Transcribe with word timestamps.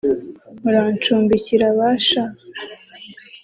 murancumbikira 0.61 1.67
ba 1.77 1.89
sha 2.07 2.23